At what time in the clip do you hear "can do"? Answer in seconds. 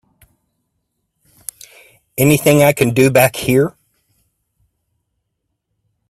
2.73-3.11